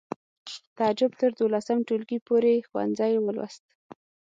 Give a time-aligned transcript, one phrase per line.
[0.77, 3.63] تعجب تر دولسم ټولګي پورې ښوونځی ولوست